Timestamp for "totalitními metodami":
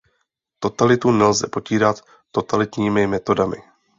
2.31-3.57